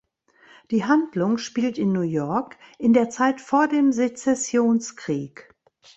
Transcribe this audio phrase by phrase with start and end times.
[0.71, 5.53] Die Handlung spielt in New York in der Zeit vor dem Sezessionskrieg.